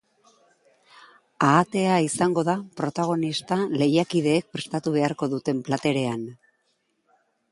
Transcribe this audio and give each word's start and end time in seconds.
Ahatea 1.47 1.97
izango 2.05 2.43
da 2.47 2.55
protagonista 2.79 3.59
lehiakideek 3.83 4.49
prestatu 4.57 4.97
beharko 4.97 5.31
duten 5.37 5.63
platerean. 5.69 6.27